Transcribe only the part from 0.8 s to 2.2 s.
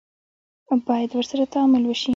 باید ورسره تعامل وشي.